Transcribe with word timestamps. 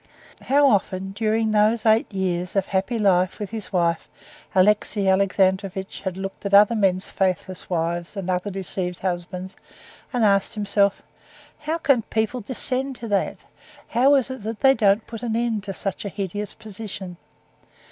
How 0.41 0.67
often 0.67 1.11
during 1.11 1.51
those 1.51 1.85
eight 1.85 2.11
years 2.11 2.55
of 2.55 2.65
happy 2.65 2.97
life 2.97 3.37
with 3.37 3.51
his 3.51 3.71
wife 3.71 4.09
Alexey 4.55 5.07
Alexandrovitch 5.07 5.99
had 6.01 6.17
looked 6.17 6.43
at 6.43 6.55
other 6.55 6.73
men's 6.73 7.07
faithless 7.07 7.69
wives 7.69 8.17
and 8.17 8.27
other 8.27 8.49
deceived 8.49 8.97
husbands 8.97 9.55
and 10.11 10.25
asked 10.25 10.55
himself: 10.55 11.03
"How 11.59 11.77
can 11.77 12.01
people 12.01 12.41
descend 12.41 12.95
to 12.95 13.07
that? 13.09 13.45
how 13.89 14.15
is 14.15 14.31
it 14.31 14.61
they 14.61 14.73
don't 14.73 15.05
put 15.05 15.21
an 15.21 15.35
end 15.35 15.65
to 15.65 15.73
such 15.75 16.03
a 16.03 16.09
hideous 16.09 16.55
position?" 16.55 17.17